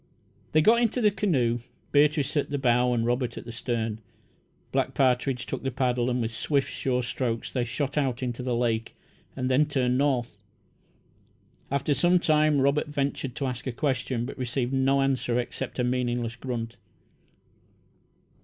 They 0.53 0.63
got 0.63 0.81
into 0.81 0.99
the 0.99 1.11
canoe, 1.11 1.59
Beatrice 1.91 2.35
at 2.35 2.49
the 2.49 2.57
bow 2.57 2.91
and 2.91 3.05
Robert 3.05 3.37
at 3.37 3.45
the 3.45 3.51
stern. 3.51 3.99
Black 4.71 4.95
Partridge 4.95 5.45
took 5.45 5.61
the 5.61 5.69
paddle, 5.69 6.09
and 6.09 6.23
with 6.23 6.33
swift, 6.33 6.71
sure 6.71 7.03
strokes 7.03 7.51
they 7.51 7.63
shot 7.63 7.99
out 7.99 8.23
into 8.23 8.41
the 8.41 8.55
lake 8.55 8.95
and 9.35 9.47
then 9.47 9.67
turned 9.67 9.99
north. 9.99 10.37
After 11.69 11.93
some 11.93 12.17
time 12.17 12.59
Robert 12.59 12.87
ventured 12.87 13.35
to 13.35 13.45
ask 13.45 13.67
a 13.67 13.71
question, 13.71 14.25
but 14.25 14.39
received 14.39 14.73
no 14.73 15.01
answer 15.03 15.37
except 15.39 15.77
a 15.77 15.83
meaningless 15.83 16.35
grunt. 16.35 16.77